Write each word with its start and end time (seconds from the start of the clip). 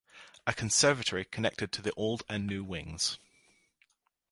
A 0.47 0.53
conservatory 0.55 1.23
connected 1.25 1.73
the 1.73 1.93
old 1.93 2.23
and 2.27 2.47
new 2.47 2.63
wings. 2.63 3.19